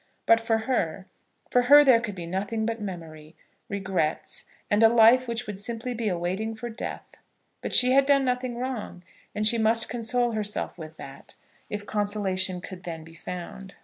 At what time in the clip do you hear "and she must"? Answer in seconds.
9.35-9.89